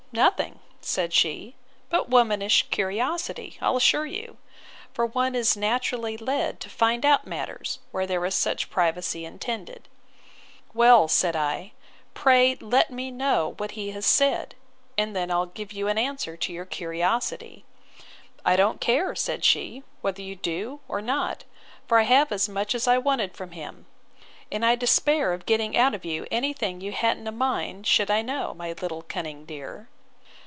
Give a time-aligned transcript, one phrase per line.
[0.13, 1.55] Nothing, said she,
[1.89, 4.35] but womanish curiosity, I'll assure you;
[4.93, 9.87] for one is naturally led to find out matters, where there is such privacy intended.
[10.73, 11.71] Well, said I,
[12.13, 14.53] pray let me know what he has said;
[14.97, 17.63] and then I'll give you an answer to your curiosity.
[18.43, 21.45] I don't care, said she, whether you do or not
[21.87, 23.85] for I have as much as I wanted from him;
[24.51, 27.87] and I despair of getting out of you any thing you ha'n't a mind I
[27.87, 29.87] should know, my little cunning dear.